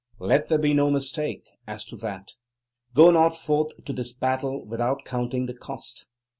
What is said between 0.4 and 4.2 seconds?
there be no mistake as to that. Go not forth to this